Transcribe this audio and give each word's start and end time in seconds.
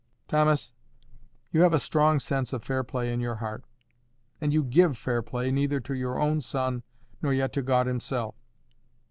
Thomas, 0.27 0.73
you 1.51 1.61
have 1.61 1.73
a 1.75 1.79
strong 1.79 2.19
sense 2.19 2.53
of 2.53 2.63
fair 2.63 2.83
play 2.83 3.13
in 3.13 3.19
your 3.19 3.35
heart, 3.35 3.65
and 4.41 4.51
you 4.51 4.63
GIVE 4.63 4.97
fair 4.97 5.21
play 5.21 5.51
neither 5.51 5.79
to 5.81 5.93
your 5.93 6.17
own 6.19 6.41
son 6.41 6.81
nor 7.21 7.31
yet 7.35 7.53
to 7.53 7.61
God 7.61 7.85
himself. 7.85 8.33